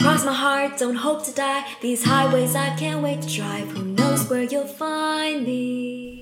Cross 0.00 0.24
my 0.24 0.32
heart, 0.32 0.78
don't 0.78 0.94
hope 0.94 1.24
to 1.24 1.32
die. 1.32 1.64
These 1.80 2.04
highways 2.04 2.54
I 2.54 2.74
can't 2.76 3.02
wait 3.02 3.22
to 3.22 3.28
drive. 3.28 3.68
Who 3.70 3.84
knows 3.84 4.28
where 4.30 4.42
you'll 4.42 4.66
find 4.66 5.44
me? 5.44 6.20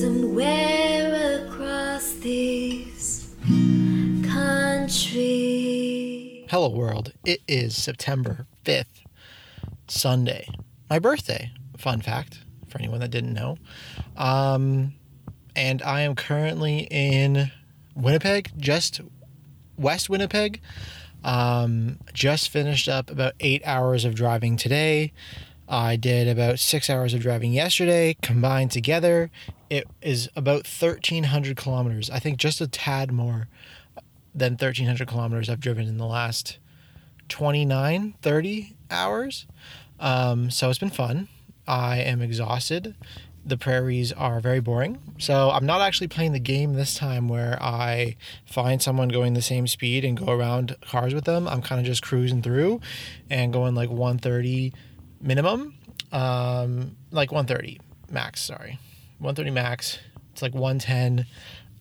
Somewhere 0.00 1.46
across 1.46 2.12
this 2.14 3.34
country. 4.28 5.46
Hello, 6.50 6.68
world. 6.68 7.12
It 7.24 7.40
is 7.48 7.76
September 7.76 8.46
5th, 8.64 9.02
Sunday, 9.88 10.48
my 10.90 10.98
birthday. 10.98 11.50
Fun 11.76 12.00
fact 12.00 12.40
for 12.68 12.78
anyone 12.78 13.00
that 13.00 13.10
didn't 13.10 13.34
know. 13.34 13.56
Um, 14.16 14.94
and 15.56 15.82
I 15.82 16.02
am 16.02 16.14
currently 16.14 16.86
in 16.90 17.50
Winnipeg, 17.94 18.52
just 18.58 19.00
West 19.76 20.08
Winnipeg. 20.08 20.60
Um, 21.24 21.98
just 22.12 22.48
finished 22.48 22.88
up 22.88 23.10
about 23.10 23.34
eight 23.40 23.62
hours 23.64 24.04
of 24.04 24.14
driving 24.14 24.56
today. 24.56 25.12
I 25.68 25.96
did 25.96 26.28
about 26.28 26.58
six 26.58 26.88
hours 26.88 27.12
of 27.12 27.20
driving 27.20 27.52
yesterday. 27.52 28.16
Combined 28.22 28.70
together, 28.70 29.30
it 29.68 29.86
is 30.00 30.28
about 30.34 30.66
1,300 30.66 31.56
kilometers. 31.56 32.08
I 32.08 32.18
think 32.18 32.38
just 32.38 32.60
a 32.60 32.66
tad 32.66 33.12
more 33.12 33.48
than 34.34 34.52
1,300 34.52 35.06
kilometers 35.06 35.50
I've 35.50 35.60
driven 35.60 35.86
in 35.86 35.98
the 35.98 36.06
last 36.06 36.58
29, 37.28 38.14
30 38.22 38.76
hours. 38.90 39.46
Um, 40.00 40.50
so 40.50 40.70
it's 40.70 40.78
been 40.78 40.90
fun. 40.90 41.28
I 41.66 41.98
am 41.98 42.22
exhausted. 42.22 42.94
The 43.48 43.56
prairies 43.56 44.12
are 44.12 44.40
very 44.40 44.60
boring. 44.60 44.98
So 45.16 45.50
I'm 45.50 45.64
not 45.64 45.80
actually 45.80 46.08
playing 46.08 46.32
the 46.32 46.38
game 46.38 46.74
this 46.74 46.94
time 46.94 47.28
where 47.28 47.56
I 47.62 48.16
find 48.44 48.82
someone 48.82 49.08
going 49.08 49.32
the 49.32 49.42
same 49.42 49.66
speed 49.66 50.04
and 50.04 50.18
go 50.18 50.30
around 50.30 50.76
cars 50.82 51.14
with 51.14 51.24
them. 51.24 51.48
I'm 51.48 51.62
kind 51.62 51.80
of 51.80 51.86
just 51.86 52.02
cruising 52.02 52.42
through 52.42 52.80
and 53.30 53.50
going 53.50 53.74
like 53.74 53.88
130 53.88 54.74
minimum, 55.22 55.74
um, 56.12 56.96
like 57.10 57.32
130 57.32 57.80
max, 58.10 58.42
sorry. 58.42 58.78
130 59.18 59.50
max. 59.50 59.98
It's 60.32 60.42
like 60.42 60.54
110. 60.54 61.24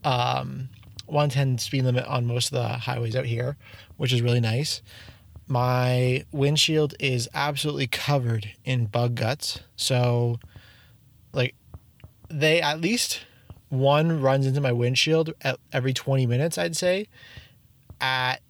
Um, 0.06 0.70
110 1.08 1.58
speed 1.58 1.84
limit 1.84 2.06
on 2.06 2.26
most 2.26 2.48
of 2.48 2.62
the 2.62 2.68
highways 2.68 3.16
out 3.16 3.26
here, 3.26 3.58
which 3.98 4.14
is 4.14 4.22
really 4.22 4.40
nice. 4.40 4.82
My 5.48 6.26
windshield 6.32 6.96
is 7.00 7.30
absolutely 7.34 7.88
covered 7.88 8.52
in 8.66 8.86
bug 8.86 9.16
guts. 9.16 9.62
So, 9.78 10.40
like, 11.34 11.56
they 12.30 12.62
at 12.62 12.82
least 12.82 13.22
one 13.70 14.22
runs 14.22 14.46
into 14.46 14.62
my 14.62 14.72
windshield 14.72 15.34
at 15.42 15.60
every 15.72 15.94
20 15.94 16.26
minutes, 16.26 16.58
I'd 16.58 16.76
say, 16.76 17.08
at 18.00 18.42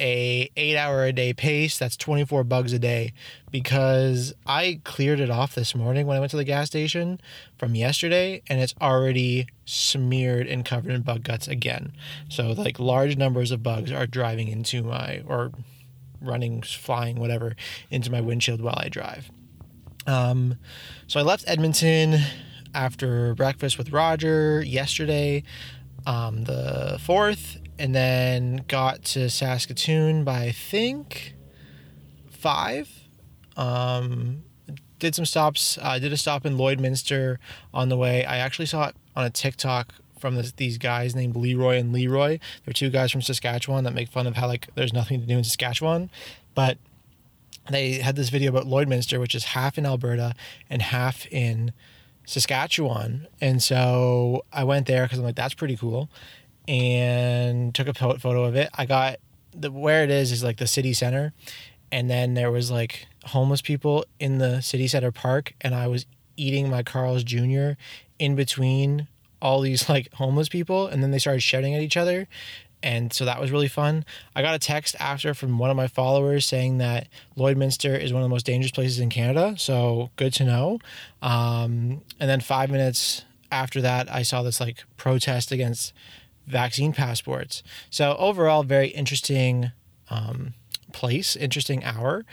a 0.00 0.50
eight 0.56 0.76
hour 0.76 1.04
a 1.04 1.12
day 1.12 1.32
pace. 1.32 1.78
That's 1.78 1.96
24 1.96 2.44
bugs 2.44 2.72
a 2.72 2.78
day 2.78 3.12
because 3.50 4.34
I 4.46 4.80
cleared 4.84 5.20
it 5.20 5.30
off 5.30 5.54
this 5.54 5.74
morning 5.74 6.06
when 6.06 6.16
I 6.16 6.20
went 6.20 6.30
to 6.30 6.36
the 6.36 6.44
gas 6.44 6.66
station 6.66 7.20
from 7.56 7.74
yesterday 7.74 8.42
and 8.48 8.60
it's 8.60 8.74
already 8.80 9.46
smeared 9.64 10.46
and 10.46 10.64
covered 10.64 10.92
in 10.92 11.02
bug 11.02 11.22
guts 11.22 11.46
again. 11.46 11.92
So 12.28 12.52
like 12.52 12.80
large 12.80 13.16
numbers 13.16 13.52
of 13.52 13.62
bugs 13.62 13.92
are 13.92 14.06
driving 14.06 14.48
into 14.48 14.82
my 14.82 15.22
or 15.26 15.52
running, 16.20 16.62
flying, 16.62 17.20
whatever, 17.20 17.54
into 17.90 18.10
my 18.10 18.20
windshield 18.20 18.60
while 18.60 18.78
I 18.78 18.88
drive. 18.88 19.30
Um, 20.06 20.56
so 21.06 21.20
I 21.20 21.22
left 21.22 21.44
Edmonton 21.46 22.20
after 22.74 23.34
breakfast 23.34 23.78
with 23.78 23.92
Roger 23.92 24.62
yesterday, 24.62 25.42
um, 26.06 26.44
the 26.44 26.98
4th, 27.00 27.58
and 27.78 27.94
then 27.94 28.64
got 28.68 29.02
to 29.04 29.28
Saskatoon 29.28 30.24
by 30.24 30.44
I 30.44 30.52
think 30.52 31.34
five. 32.30 32.88
Um, 33.56 34.42
did 34.98 35.14
some 35.14 35.24
stops. 35.24 35.78
I 35.78 35.96
uh, 35.96 35.98
did 35.98 36.12
a 36.12 36.16
stop 36.16 36.46
in 36.46 36.56
Lloydminster 36.56 37.38
on 37.74 37.88
the 37.88 37.96
way. 37.96 38.24
I 38.24 38.38
actually 38.38 38.66
saw 38.66 38.88
it 38.88 38.96
on 39.16 39.24
a 39.24 39.30
TikTok 39.30 39.94
from 40.18 40.36
this, 40.36 40.52
these 40.52 40.78
guys 40.78 41.16
named 41.16 41.34
Leroy 41.34 41.78
and 41.78 41.92
Leroy. 41.92 42.38
They're 42.64 42.72
two 42.72 42.88
guys 42.88 43.10
from 43.10 43.20
Saskatchewan 43.20 43.82
that 43.84 43.94
make 43.94 44.08
fun 44.08 44.28
of 44.28 44.36
how 44.36 44.46
like 44.46 44.68
there's 44.76 44.92
nothing 44.92 45.20
to 45.20 45.26
do 45.26 45.38
in 45.38 45.44
Saskatchewan, 45.44 46.10
but 46.54 46.78
they 47.70 47.94
had 47.94 48.16
this 48.16 48.28
video 48.28 48.50
about 48.50 48.66
Lloydminster, 48.66 49.20
which 49.20 49.34
is 49.34 49.44
half 49.44 49.78
in 49.78 49.86
Alberta 49.86 50.34
and 50.68 50.82
half 50.82 51.26
in 51.26 51.72
Saskatchewan. 52.26 53.26
And 53.40 53.62
so 53.62 54.44
I 54.52 54.64
went 54.64 54.86
there 54.86 55.04
because 55.04 55.18
I'm 55.18 55.24
like, 55.24 55.36
that's 55.36 55.54
pretty 55.54 55.76
cool 55.76 56.08
and 56.68 57.74
took 57.74 57.88
a 57.88 57.94
photo 57.94 58.44
of 58.44 58.54
it. 58.56 58.70
I 58.74 58.86
got 58.86 59.16
the 59.54 59.70
where 59.70 60.04
it 60.04 60.10
is 60.10 60.32
is 60.32 60.42
like 60.42 60.58
the 60.58 60.66
city 60.66 60.92
center, 60.92 61.32
and 61.90 62.08
then 62.08 62.34
there 62.34 62.50
was 62.50 62.70
like 62.70 63.06
homeless 63.24 63.62
people 63.62 64.04
in 64.18 64.38
the 64.38 64.60
city 64.60 64.88
center 64.88 65.12
park, 65.12 65.54
and 65.60 65.74
I 65.74 65.86
was 65.88 66.06
eating 66.36 66.70
my 66.70 66.82
Carl's 66.82 67.24
Jr. 67.24 67.72
in 68.18 68.34
between 68.34 69.08
all 69.40 69.60
these 69.60 69.88
like 69.88 70.12
homeless 70.14 70.48
people, 70.48 70.86
and 70.86 71.02
then 71.02 71.10
they 71.10 71.18
started 71.18 71.42
shouting 71.42 71.74
at 71.74 71.82
each 71.82 71.96
other. 71.96 72.28
And 72.82 73.12
so 73.12 73.24
that 73.24 73.40
was 73.40 73.50
really 73.50 73.68
fun. 73.68 74.04
I 74.34 74.42
got 74.42 74.54
a 74.54 74.58
text 74.58 74.96
after 74.98 75.34
from 75.34 75.58
one 75.58 75.70
of 75.70 75.76
my 75.76 75.86
followers 75.86 76.46
saying 76.46 76.78
that 76.78 77.08
Lloydminster 77.36 77.98
is 77.98 78.12
one 78.12 78.22
of 78.22 78.24
the 78.24 78.34
most 78.34 78.46
dangerous 78.46 78.72
places 78.72 78.98
in 78.98 79.08
Canada. 79.08 79.54
So 79.56 80.10
good 80.16 80.32
to 80.34 80.44
know. 80.44 80.78
Um, 81.20 82.02
and 82.18 82.28
then 82.28 82.40
five 82.40 82.70
minutes 82.70 83.24
after 83.50 83.80
that, 83.82 84.12
I 84.12 84.22
saw 84.22 84.42
this 84.42 84.60
like 84.60 84.84
protest 84.96 85.52
against 85.52 85.92
vaccine 86.46 86.92
passports. 86.92 87.62
So 87.90 88.16
overall, 88.18 88.64
very 88.64 88.88
interesting 88.88 89.70
um, 90.10 90.54
place, 90.92 91.36
interesting 91.36 91.84
hour. 91.84 92.24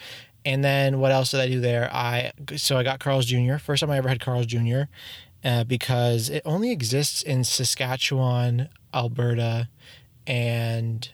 And 0.46 0.64
then 0.64 1.00
what 1.00 1.12
else 1.12 1.32
did 1.32 1.42
I 1.42 1.48
do 1.48 1.60
there? 1.60 1.90
I 1.94 2.32
so 2.56 2.78
I 2.78 2.84
got 2.84 3.00
Carl's 3.00 3.26
Jr. 3.26 3.58
First 3.58 3.82
time 3.82 3.92
I 3.92 3.98
ever 3.98 4.10
had 4.10 4.20
Carl's 4.20 4.46
Jr. 4.46 4.84
Uh, 5.44 5.64
because 5.64 6.30
it 6.30 6.42
only 6.44 6.72
exists 6.72 7.22
in 7.22 7.44
Saskatchewan, 7.44 8.68
Alberta, 8.94 9.70
and 10.30 11.10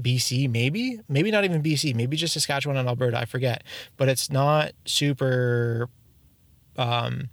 BC, 0.00 0.50
maybe, 0.50 1.00
maybe 1.08 1.30
not 1.30 1.44
even 1.44 1.62
BC, 1.62 1.94
maybe 1.94 2.16
just 2.16 2.34
Saskatchewan 2.34 2.76
and 2.76 2.88
Alberta. 2.88 3.16
I 3.16 3.24
forget, 3.24 3.62
but 3.96 4.08
it's 4.08 4.30
not 4.30 4.72
super 4.84 5.88
um, 6.76 7.30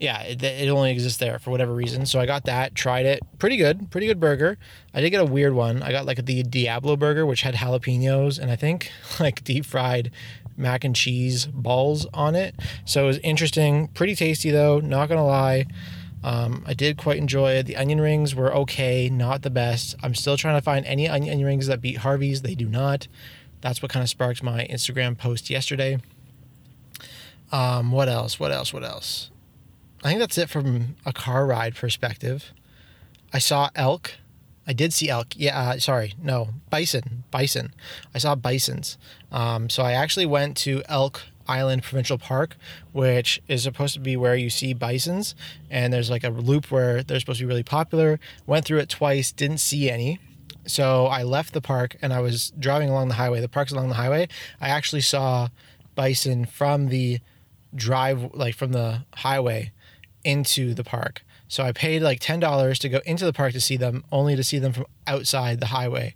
yeah, 0.00 0.22
it, 0.22 0.42
it, 0.42 0.68
only 0.68 0.90
exists 0.90 1.20
there 1.20 1.38
for 1.38 1.52
whatever 1.52 1.72
reason. 1.72 2.06
So 2.06 2.18
I 2.18 2.26
got 2.26 2.46
that, 2.46 2.74
tried 2.74 3.06
it, 3.06 3.20
pretty 3.38 3.56
good, 3.56 3.88
pretty 3.92 4.08
good 4.08 4.18
burger. 4.18 4.58
I 4.92 5.00
did 5.00 5.10
get 5.10 5.20
a 5.20 5.24
weird 5.24 5.52
one. 5.52 5.80
I 5.80 5.92
got 5.92 6.06
like 6.06 6.26
the 6.26 6.42
Diablo 6.42 6.96
burger, 6.96 7.24
which 7.24 7.42
had 7.42 7.54
jalapenos 7.54 8.40
and 8.40 8.50
I 8.50 8.56
think 8.56 8.90
like 9.20 9.44
deep 9.44 9.64
fried 9.64 10.10
mac 10.56 10.82
and 10.82 10.96
cheese 10.96 11.46
balls 11.46 12.04
on 12.12 12.34
it. 12.34 12.56
So 12.84 13.04
it 13.04 13.06
was 13.06 13.18
interesting, 13.18 13.86
pretty 13.88 14.16
tasty 14.16 14.50
though. 14.50 14.80
Not 14.80 15.08
gonna 15.08 15.24
lie. 15.24 15.66
Um, 16.24 16.62
I 16.66 16.74
did 16.74 16.96
quite 16.96 17.16
enjoy 17.18 17.52
it. 17.52 17.66
The 17.66 17.76
onion 17.76 18.00
rings 18.00 18.34
were 18.34 18.54
okay, 18.54 19.08
not 19.08 19.42
the 19.42 19.50
best. 19.50 19.96
I'm 20.02 20.14
still 20.14 20.36
trying 20.36 20.56
to 20.56 20.62
find 20.62 20.86
any 20.86 21.08
onion 21.08 21.44
rings 21.44 21.66
that 21.66 21.80
beat 21.80 21.98
Harvey's. 21.98 22.42
They 22.42 22.54
do 22.54 22.68
not. 22.68 23.08
That's 23.60 23.82
what 23.82 23.90
kind 23.90 24.02
of 24.02 24.08
sparked 24.08 24.42
my 24.42 24.66
Instagram 24.70 25.16
post 25.16 25.50
yesterday. 25.50 25.98
Um, 27.50 27.92
what 27.92 28.08
else? 28.08 28.40
What 28.40 28.52
else? 28.52 28.72
What 28.72 28.84
else? 28.84 29.30
I 30.02 30.08
think 30.08 30.20
that's 30.20 30.38
it 30.38 30.50
from 30.50 30.96
a 31.06 31.12
car 31.12 31.46
ride 31.46 31.76
perspective. 31.76 32.52
I 33.32 33.38
saw 33.38 33.70
elk. 33.74 34.14
I 34.66 34.72
did 34.72 34.92
see 34.92 35.08
elk. 35.08 35.28
Yeah, 35.36 35.58
uh, 35.58 35.78
sorry, 35.78 36.14
no, 36.22 36.50
bison. 36.70 37.24
Bison. 37.30 37.74
I 38.14 38.18
saw 38.18 38.34
bisons. 38.34 38.96
Um, 39.30 39.68
so 39.68 39.82
I 39.82 39.92
actually 39.92 40.26
went 40.26 40.56
to 40.58 40.82
Elk 40.88 41.22
Island 41.48 41.82
Provincial 41.82 42.18
Park, 42.18 42.56
which 42.92 43.42
is 43.48 43.62
supposed 43.62 43.94
to 43.94 44.00
be 44.00 44.16
where 44.16 44.36
you 44.36 44.50
see 44.50 44.72
bisons. 44.74 45.34
And 45.70 45.92
there's 45.92 46.10
like 46.10 46.24
a 46.24 46.30
loop 46.30 46.70
where 46.70 47.02
they're 47.02 47.20
supposed 47.20 47.38
to 47.38 47.44
be 47.44 47.48
really 47.48 47.62
popular. 47.62 48.18
Went 48.46 48.64
through 48.64 48.78
it 48.78 48.88
twice, 48.88 49.32
didn't 49.32 49.58
see 49.58 49.90
any. 49.90 50.18
So 50.66 51.06
I 51.06 51.22
left 51.22 51.52
the 51.52 51.60
park 51.60 51.96
and 52.02 52.12
I 52.12 52.20
was 52.20 52.52
driving 52.58 52.88
along 52.88 53.08
the 53.08 53.14
highway. 53.14 53.40
The 53.40 53.48
park's 53.48 53.72
along 53.72 53.88
the 53.88 53.94
highway. 53.94 54.28
I 54.60 54.68
actually 54.68 55.00
saw 55.00 55.48
bison 55.94 56.46
from 56.46 56.88
the 56.88 57.20
drive, 57.74 58.30
like 58.34 58.54
from 58.54 58.72
the 58.72 59.04
highway 59.14 59.72
into 60.24 60.74
the 60.74 60.84
park. 60.84 61.24
So 61.48 61.64
I 61.64 61.72
paid 61.72 62.00
like 62.02 62.20
$10 62.20 62.78
to 62.78 62.88
go 62.88 63.00
into 63.04 63.24
the 63.24 63.32
park 63.32 63.52
to 63.52 63.60
see 63.60 63.76
them, 63.76 64.04
only 64.10 64.36
to 64.36 64.44
see 64.44 64.58
them 64.58 64.72
from 64.72 64.86
outside 65.06 65.60
the 65.60 65.66
highway 65.66 66.14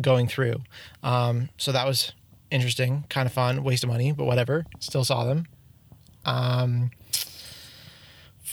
going 0.00 0.28
through. 0.28 0.56
Um, 1.02 1.48
so 1.56 1.72
that 1.72 1.86
was 1.86 2.12
interesting, 2.50 3.04
kind 3.08 3.26
of 3.26 3.32
fun, 3.32 3.62
waste 3.62 3.84
of 3.84 3.90
money, 3.90 4.12
but 4.12 4.24
whatever. 4.24 4.66
Still 4.78 5.04
saw 5.04 5.24
them. 5.24 5.46
Um, 6.24 6.90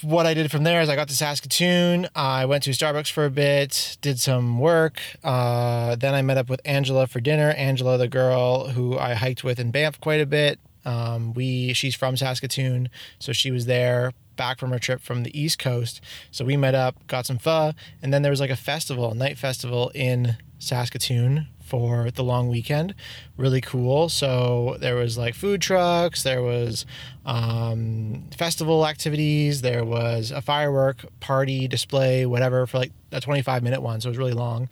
what 0.01 0.25
I 0.25 0.33
did 0.33 0.51
from 0.51 0.63
there 0.63 0.81
is 0.81 0.89
I 0.89 0.95
got 0.95 1.07
to 1.07 1.15
Saskatoon. 1.15 2.07
I 2.15 2.45
went 2.45 2.63
to 2.63 2.69
Starbucks 2.71 3.11
for 3.11 3.25
a 3.25 3.31
bit, 3.31 3.97
did 4.01 4.19
some 4.19 4.59
work. 4.59 4.99
Uh, 5.23 5.95
then 5.95 6.13
I 6.13 6.21
met 6.21 6.37
up 6.37 6.49
with 6.49 6.61
Angela 6.65 7.07
for 7.07 7.19
dinner. 7.19 7.51
Angela, 7.51 7.97
the 7.97 8.07
girl 8.07 8.67
who 8.67 8.97
I 8.97 9.15
hiked 9.15 9.43
with 9.43 9.59
in 9.59 9.71
Banff 9.71 9.99
quite 9.99 10.21
a 10.21 10.25
bit. 10.25 10.59
Um, 10.85 11.33
we 11.33 11.73
she's 11.73 11.95
from 11.95 12.15
Saskatoon, 12.15 12.89
so 13.19 13.33
she 13.33 13.51
was 13.51 13.65
there 13.65 14.13
back 14.37 14.59
from 14.59 14.71
her 14.71 14.79
trip 14.79 15.01
from 15.01 15.23
the 15.23 15.39
East 15.39 15.59
Coast. 15.59 15.99
So 16.31 16.45
we 16.45 16.55
met 16.55 16.75
up, 16.75 16.95
got 17.07 17.25
some 17.25 17.39
pho, 17.39 17.73
and 18.01 18.13
then 18.13 18.21
there 18.21 18.29
was 18.29 18.39
like 18.39 18.51
a 18.51 18.55
festival, 18.55 19.11
a 19.11 19.15
night 19.15 19.37
festival 19.37 19.91
in 19.93 20.37
Saskatoon 20.59 21.47
for 21.67 22.09
the 22.11 22.23
long 22.23 22.47
weekend. 22.47 22.95
Really 23.35 23.61
cool. 23.61 24.09
So 24.09 24.77
there 24.79 24.95
was 24.95 25.17
like 25.17 25.35
food 25.35 25.61
trucks, 25.61 26.23
there 26.23 26.41
was 26.41 26.85
um, 27.25 28.23
festival 28.37 28.87
activities, 28.87 29.61
there 29.61 29.83
was 29.83 30.31
a 30.31 30.41
firework 30.41 31.05
party 31.19 31.67
display, 31.67 32.25
whatever, 32.25 32.65
for 32.65 32.77
like 32.77 32.91
a 33.11 33.19
25 33.19 33.63
minute 33.63 33.81
one. 33.81 33.99
So 34.01 34.07
it 34.07 34.11
was 34.11 34.17
really 34.17 34.33
long. 34.33 34.69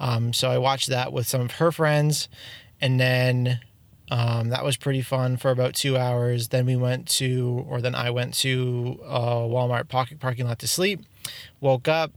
Um, 0.00 0.32
so 0.32 0.50
I 0.50 0.58
watched 0.58 0.88
that 0.88 1.12
with 1.12 1.26
some 1.26 1.42
of 1.42 1.52
her 1.52 1.70
friends, 1.70 2.28
and 2.80 2.98
then 2.98 3.60
um, 4.10 4.48
that 4.48 4.64
was 4.64 4.76
pretty 4.76 5.02
fun 5.02 5.36
for 5.36 5.50
about 5.50 5.74
two 5.74 5.96
hours. 5.96 6.48
Then 6.48 6.66
we 6.66 6.76
went 6.76 7.08
to, 7.18 7.66
or 7.68 7.80
then 7.80 7.94
I 7.94 8.10
went 8.10 8.34
to 8.34 8.98
a 9.04 9.20
Walmart 9.20 9.88
pocket 9.88 10.18
parking 10.18 10.46
lot 10.46 10.58
to 10.60 10.68
sleep. 10.68 11.00
Woke 11.60 11.88
up 11.88 12.12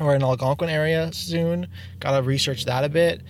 or 0.00 0.14
in 0.14 0.22
Algonquin 0.22 0.70
area 0.70 1.12
soon. 1.12 1.68
Got 2.00 2.16
to 2.16 2.22
research 2.22 2.64
that 2.64 2.84
a 2.84 2.88
bit. 2.88 3.22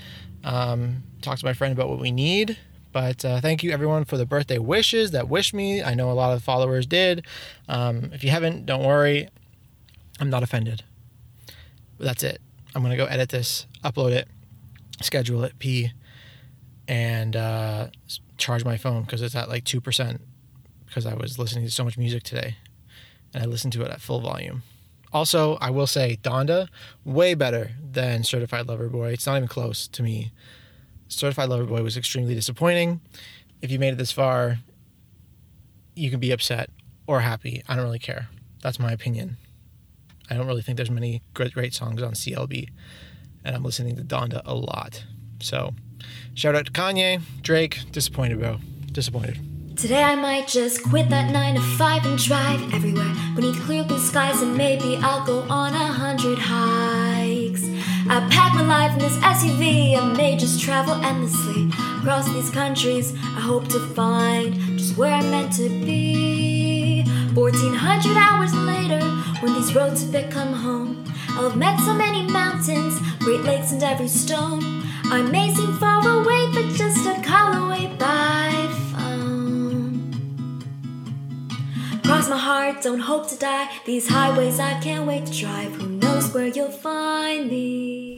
Um, 0.44 1.02
talk 1.20 1.38
to 1.38 1.44
my 1.44 1.52
friend 1.52 1.72
about 1.72 1.88
what 1.88 1.98
we 1.98 2.10
need. 2.10 2.58
But 2.92 3.24
uh, 3.24 3.40
thank 3.40 3.62
you 3.62 3.70
everyone 3.70 4.04
for 4.04 4.16
the 4.16 4.26
birthday 4.26 4.58
wishes 4.58 5.10
that 5.10 5.28
wished 5.28 5.52
me. 5.52 5.82
I 5.82 5.94
know 5.94 6.10
a 6.10 6.14
lot 6.14 6.32
of 6.32 6.42
followers 6.42 6.86
did. 6.86 7.26
Um, 7.68 8.10
if 8.12 8.24
you 8.24 8.30
haven't, 8.30 8.66
don't 8.66 8.84
worry. 8.84 9.28
I'm 10.20 10.30
not 10.30 10.42
offended. 10.42 10.84
But 11.98 12.06
that's 12.06 12.22
it. 12.22 12.40
I'm 12.74 12.82
going 12.82 12.90
to 12.90 12.96
go 12.96 13.06
edit 13.06 13.28
this, 13.28 13.66
upload 13.84 14.12
it, 14.12 14.28
schedule 15.02 15.44
it, 15.44 15.58
pee, 15.58 15.92
and 16.88 17.36
uh, 17.36 17.88
charge 18.38 18.64
my 18.64 18.78
phone 18.78 19.02
because 19.02 19.22
it's 19.22 19.36
at 19.36 19.48
like 19.48 19.64
2% 19.64 20.20
because 20.86 21.04
I 21.06 21.14
was 21.14 21.38
listening 21.38 21.66
to 21.66 21.70
so 21.70 21.84
much 21.84 21.98
music 21.98 22.22
today 22.22 22.56
and 23.34 23.42
I 23.42 23.46
listened 23.46 23.74
to 23.74 23.82
it 23.82 23.90
at 23.90 24.00
full 24.00 24.20
volume. 24.20 24.62
Also, 25.12 25.56
I 25.56 25.70
will 25.70 25.86
say 25.86 26.18
Donda, 26.22 26.68
way 27.04 27.34
better 27.34 27.72
than 27.82 28.24
Certified 28.24 28.66
Lover 28.66 28.88
Boy. 28.88 29.10
It's 29.10 29.26
not 29.26 29.36
even 29.36 29.48
close 29.48 29.86
to 29.88 30.02
me. 30.02 30.32
Certified 31.08 31.48
Lover 31.48 31.64
Boy 31.64 31.82
was 31.82 31.96
extremely 31.96 32.34
disappointing. 32.34 33.00
If 33.62 33.70
you 33.70 33.78
made 33.78 33.94
it 33.94 33.96
this 33.96 34.12
far, 34.12 34.58
you 35.94 36.10
can 36.10 36.20
be 36.20 36.30
upset 36.30 36.70
or 37.06 37.20
happy. 37.20 37.62
I 37.68 37.74
don't 37.74 37.84
really 37.84 37.98
care. 37.98 38.28
That's 38.62 38.78
my 38.78 38.92
opinion. 38.92 39.36
I 40.30 40.34
don't 40.34 40.46
really 40.46 40.62
think 40.62 40.76
there's 40.76 40.90
many 40.90 41.22
great, 41.32 41.54
great 41.54 41.72
songs 41.72 42.02
on 42.02 42.12
CLB, 42.12 42.68
and 43.44 43.56
I'm 43.56 43.62
listening 43.62 43.96
to 43.96 44.02
Donda 44.02 44.42
a 44.44 44.54
lot. 44.54 45.04
So, 45.40 45.72
Shout 46.34 46.54
out 46.54 46.66
to 46.66 46.72
Kanye, 46.72 47.20
Drake. 47.42 47.80
Disappointed, 47.92 48.38
bro. 48.38 48.58
Disappointed. 48.92 49.38
Today 49.78 50.02
I 50.02 50.16
might 50.16 50.48
just 50.48 50.82
quit 50.82 51.08
that 51.10 51.32
9 51.32 51.54
to 51.54 51.60
5 51.60 52.06
and 52.06 52.18
drive 52.18 52.74
everywhere 52.74 53.14
beneath 53.36 53.60
clear 53.60 53.84
blue 53.84 54.00
skies, 54.00 54.42
and 54.42 54.56
maybe 54.56 54.96
I'll 54.96 55.24
go 55.24 55.42
on 55.42 55.72
a 55.72 55.86
hundred 55.86 56.36
hikes. 56.36 57.62
I 58.10 58.26
pack 58.28 58.54
my 58.54 58.62
life 58.62 58.94
in 58.94 58.98
this 58.98 59.16
SUV, 59.18 59.96
I 59.96 60.12
may 60.16 60.36
just 60.36 60.60
travel 60.60 60.94
endlessly 61.04 61.68
across 62.00 62.26
these 62.32 62.50
countries. 62.50 63.14
I 63.14 63.40
hope 63.40 63.68
to 63.68 63.78
find 63.94 64.54
just 64.76 64.96
where 64.96 65.14
I'm 65.14 65.30
meant 65.30 65.52
to 65.54 65.68
be. 65.68 67.04
1400 67.34 68.16
hours 68.16 68.52
later, 68.54 69.00
when 69.42 69.54
these 69.54 69.72
roads 69.76 70.02
have 70.02 70.10
become 70.10 70.54
home, 70.54 71.04
I'll 71.30 71.50
have 71.50 71.56
met 71.56 71.78
so 71.80 71.94
many 71.94 72.26
mountains, 72.26 72.98
great 73.20 73.42
lakes, 73.42 73.70
and 73.70 73.82
every 73.84 74.08
stone. 74.08 74.77
I 75.10 75.22
may 75.22 75.54
seem 75.54 75.72
far 75.78 76.06
away, 76.06 76.50
but 76.52 76.68
just 76.74 77.06
a 77.06 77.14
call 77.22 77.64
away 77.64 77.86
by 77.98 78.52
phone. 78.92 80.12
Cross 82.04 82.28
my 82.28 82.36
heart, 82.36 82.82
don't 82.82 83.00
hope 83.00 83.26
to 83.30 83.38
die. 83.38 83.70
These 83.86 84.06
highways 84.06 84.60
I 84.60 84.78
can't 84.80 85.06
wait 85.06 85.24
to 85.24 85.32
drive. 85.32 85.72
Who 85.76 85.88
knows 85.88 86.34
where 86.34 86.48
you'll 86.48 86.70
find 86.70 87.48
me? 87.50 88.17